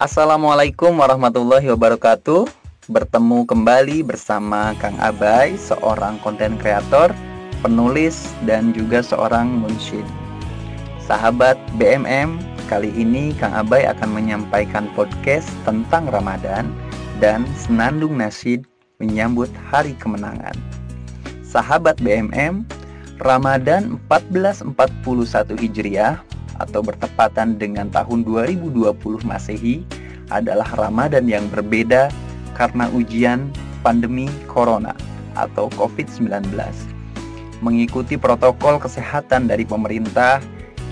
[0.00, 2.48] Assalamualaikum warahmatullahi wabarakatuh.
[2.88, 7.12] Bertemu kembali bersama Kang Abai, seorang konten kreator,
[7.60, 10.08] penulis, dan juga seorang munsyid.
[11.04, 16.72] Sahabat BMM, kali ini Kang Abai akan menyampaikan podcast tentang Ramadan
[17.20, 18.64] dan senandung nasid
[19.04, 20.56] menyambut hari kemenangan.
[21.44, 22.64] Sahabat BMM,
[23.20, 26.24] Ramadan 1441 Hijriah
[26.60, 28.92] atau bertepatan dengan tahun 2020
[29.24, 29.80] Masehi
[30.28, 32.12] adalah Ramadan yang berbeda
[32.54, 33.48] karena ujian
[33.80, 34.92] pandemi corona
[35.34, 36.52] atau COVID-19.
[37.64, 40.40] Mengikuti protokol kesehatan dari pemerintah,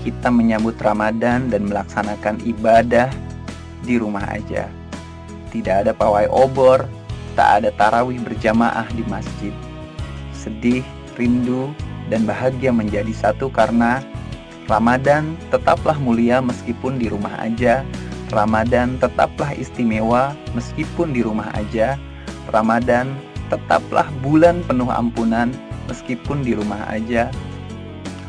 [0.01, 3.09] kita menyambut Ramadan dan melaksanakan ibadah
[3.85, 4.69] di rumah aja.
[5.49, 6.85] Tidak ada pawai obor,
[7.33, 9.53] tak ada tarawih berjamaah di masjid.
[10.33, 10.85] Sedih,
[11.17, 11.73] rindu,
[12.09, 14.01] dan bahagia menjadi satu karena
[14.69, 17.81] Ramadan tetaplah mulia meskipun di rumah aja.
[18.29, 21.97] Ramadan tetaplah istimewa meskipun di rumah aja.
[22.53, 23.17] Ramadan
[23.49, 25.49] tetaplah bulan penuh ampunan
[25.89, 27.33] meskipun di rumah aja.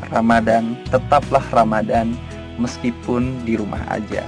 [0.09, 2.17] Ramadan tetaplah Ramadan
[2.57, 4.25] meskipun di rumah aja.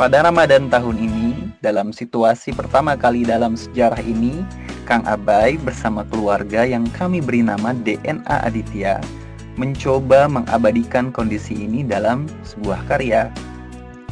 [0.00, 4.40] Pada Ramadan tahun ini, dalam situasi pertama kali dalam sejarah ini,
[4.88, 9.19] Kang Abai bersama keluarga yang kami beri nama DNA Aditya
[9.60, 13.28] mencoba mengabadikan kondisi ini dalam sebuah karya.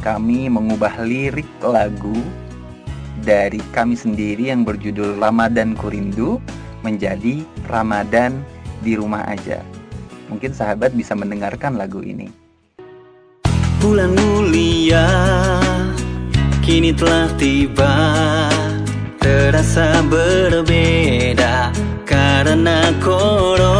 [0.05, 2.21] Kami mengubah lirik lagu
[3.25, 6.37] dari kami sendiri yang berjudul Ramadan Kurindu
[6.85, 8.45] menjadi Ramadan
[8.85, 9.65] di rumah aja.
[10.29, 12.29] Mungkin sahabat bisa mendengarkan lagu ini.
[13.81, 15.07] Bulan mulia
[16.61, 17.95] kini telah tiba
[19.19, 21.75] Terasa berbeda
[22.07, 23.78] karena corona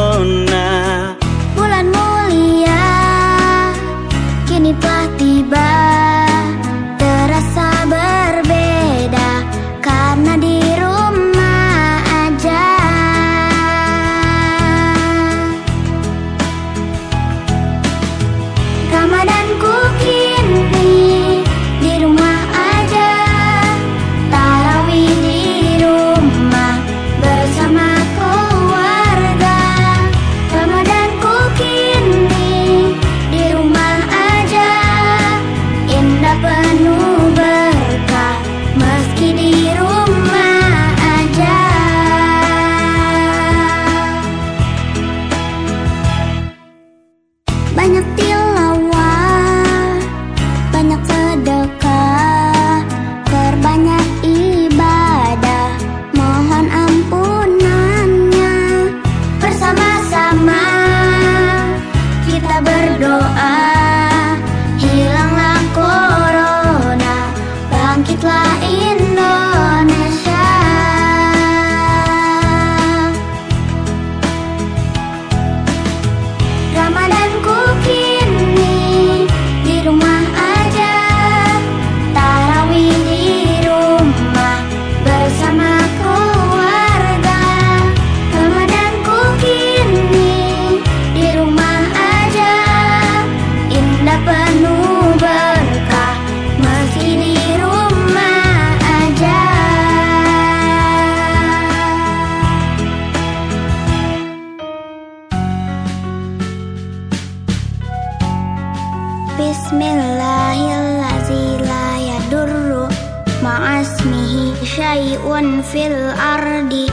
[115.19, 116.87] syai'un fil ardi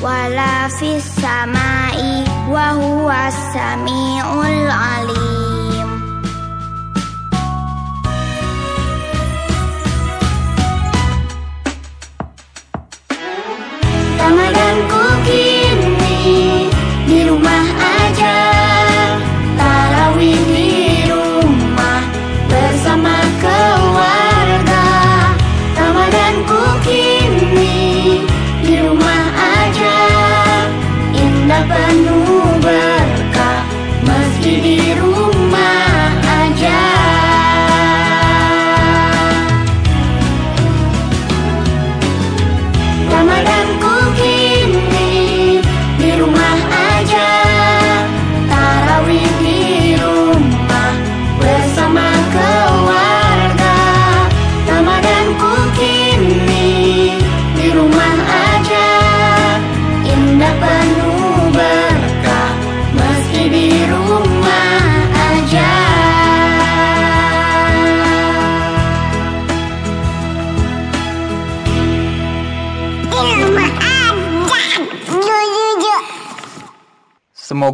[0.00, 5.27] wala fis samai wa huwa samiul alim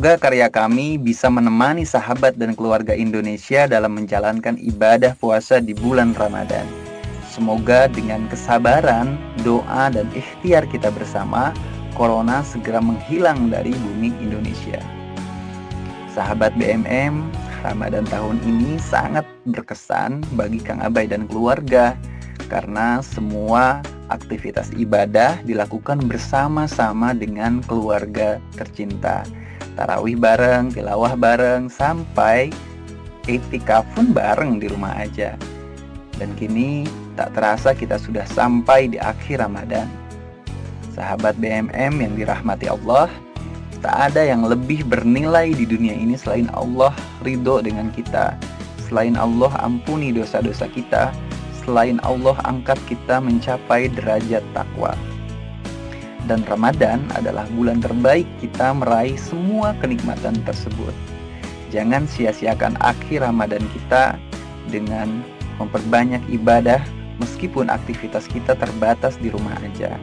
[0.05, 6.13] Semoga karya kami bisa menemani sahabat dan keluarga Indonesia dalam menjalankan ibadah puasa di bulan
[6.13, 6.69] Ramadan.
[7.25, 11.57] Semoga dengan kesabaran, doa, dan ikhtiar kita bersama,
[11.97, 14.77] Corona segera menghilang dari bumi Indonesia.
[16.13, 17.25] Sahabat BMM,
[17.65, 21.97] Ramadan tahun ini sangat berkesan bagi Kang Abai dan keluarga
[22.53, 23.81] karena semua
[24.13, 29.25] aktivitas ibadah dilakukan bersama-sama dengan keluarga tercinta
[29.75, 32.51] tarawih bareng, tilawah bareng, sampai
[33.27, 35.35] etika pun bareng di rumah aja.
[36.15, 36.87] Dan kini
[37.19, 39.91] tak terasa kita sudah sampai di akhir Ramadan.
[40.95, 43.11] Sahabat BMM yang dirahmati Allah,
[43.83, 46.95] tak ada yang lebih bernilai di dunia ini selain Allah
[47.27, 48.39] ridho dengan kita,
[48.87, 51.11] selain Allah ampuni dosa-dosa kita,
[51.65, 54.93] selain Allah angkat kita mencapai derajat takwa
[56.25, 60.93] dan Ramadan adalah bulan terbaik kita meraih semua kenikmatan tersebut.
[61.69, 64.17] Jangan sia-siakan akhir Ramadan kita
[64.73, 65.21] dengan
[65.61, 66.81] memperbanyak ibadah
[67.21, 70.01] meskipun aktivitas kita terbatas di rumah aja.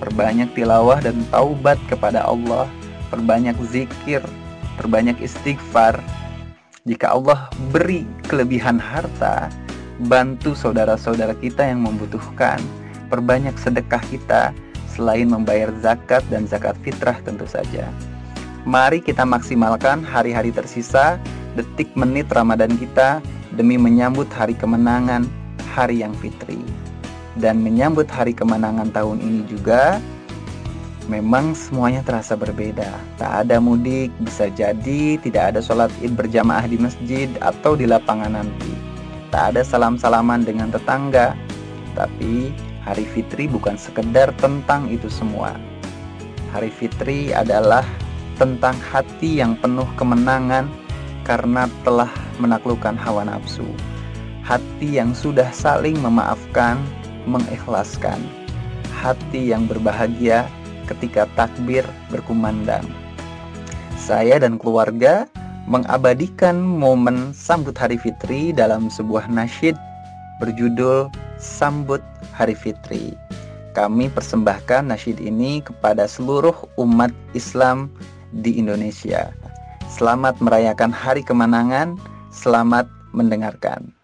[0.00, 2.64] Perbanyak tilawah dan taubat kepada Allah,
[3.12, 4.24] perbanyak zikir,
[4.80, 6.00] perbanyak istighfar.
[6.88, 9.52] Jika Allah beri kelebihan harta,
[10.08, 12.56] bantu saudara-saudara kita yang membutuhkan,
[13.12, 14.56] perbanyak sedekah kita,
[14.88, 17.88] selain membayar zakat dan zakat fitrah tentu saja.
[18.64, 21.16] Mari kita maksimalkan hari-hari tersisa,
[21.56, 23.24] detik menit Ramadan kita
[23.56, 25.24] demi menyambut hari kemenangan,
[25.72, 26.60] hari yang fitri.
[27.40, 30.02] Dan menyambut hari kemenangan tahun ini juga
[31.08, 32.90] memang semuanya terasa berbeda.
[33.16, 38.34] Tak ada mudik, bisa jadi tidak ada sholat id berjamaah di masjid atau di lapangan
[38.34, 38.89] nanti.
[39.30, 41.38] Tak ada salam-salaman dengan tetangga,
[41.94, 42.50] tapi
[42.82, 45.54] Hari Fitri bukan sekedar tentang itu semua.
[46.50, 47.86] Hari Fitri adalah
[48.34, 50.66] tentang hati yang penuh kemenangan
[51.22, 52.10] karena telah
[52.42, 53.62] menaklukkan hawa nafsu.
[54.42, 56.80] Hati yang sudah saling memaafkan,
[57.28, 58.18] mengikhlaskan.
[58.98, 60.50] Hati yang berbahagia
[60.90, 62.82] ketika takbir berkumandang.
[63.94, 65.30] Saya dan keluarga
[65.70, 69.78] mengabadikan momen sambut Hari Fitri dalam sebuah nasyid
[70.42, 71.06] berjudul
[71.38, 72.02] Sambut
[72.34, 73.14] Hari Fitri.
[73.78, 77.86] Kami persembahkan nasyid ini kepada seluruh umat Islam
[78.42, 79.30] di Indonesia.
[79.86, 81.94] Selamat merayakan hari kemenangan,
[82.34, 83.94] selamat mendengarkan.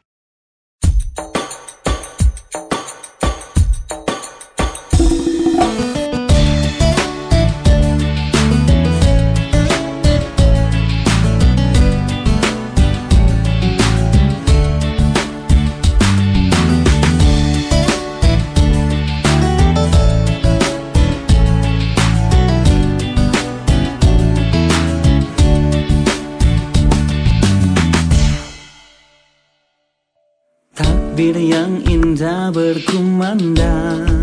[31.27, 34.23] Takbir yang indah berkumandang.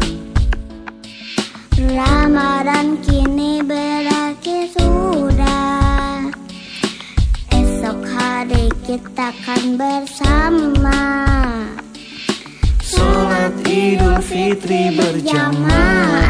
[1.76, 6.32] Ramadan kini berakhir sudah.
[7.52, 11.04] Esok hari kita akan bersama.
[12.80, 16.24] Sholat idul fitri berjamaah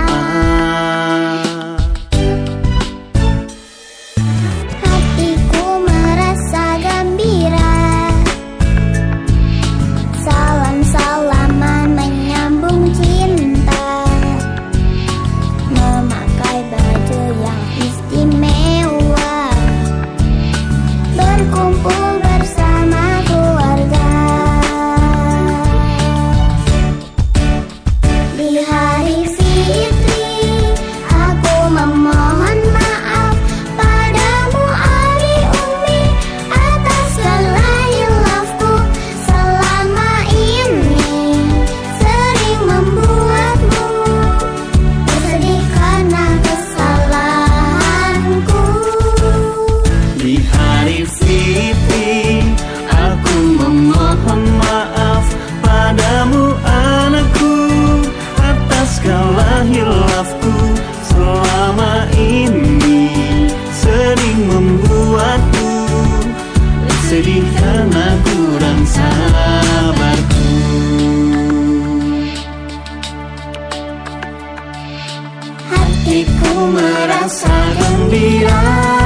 [76.13, 79.02] hatiku merasa gembira.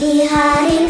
[0.00, 0.85] Bihari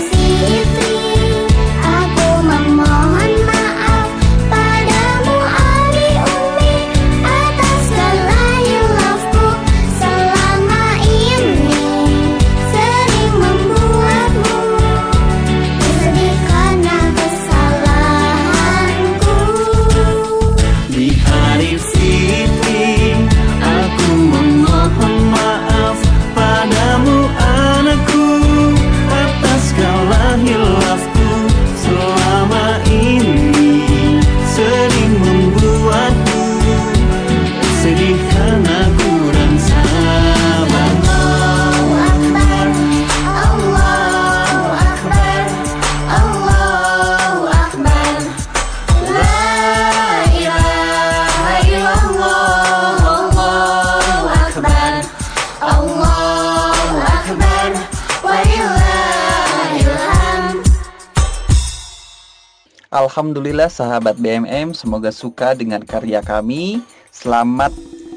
[62.96, 66.80] Alhamdulillah sahabat BMM semoga suka dengan karya kami.
[67.12, 67.68] Selamat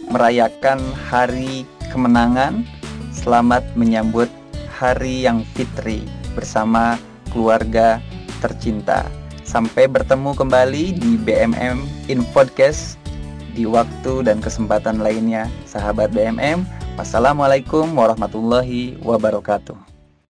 [0.07, 2.63] merayakan hari kemenangan.
[3.11, 4.31] Selamat menyambut
[4.71, 6.95] hari yang fitri bersama
[7.27, 7.99] keluarga
[8.39, 9.03] tercinta.
[9.43, 12.95] Sampai bertemu kembali di BMM in podcast
[13.51, 15.51] di waktu dan kesempatan lainnya.
[15.67, 16.63] Sahabat BMM,
[16.95, 19.88] wassalamualaikum warahmatullahi wabarakatuh.